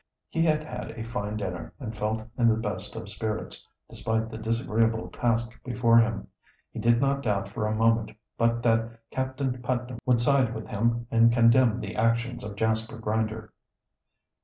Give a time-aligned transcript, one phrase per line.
[0.29, 4.37] He had had a fine dinner, and felt in the best of spirits, despite the
[4.39, 6.25] disagreeable task before him.
[6.71, 11.05] He did not doubt for a moment but that Captain Putnam would side with him
[11.11, 13.53] and condemn the actions of Jasper Grinder.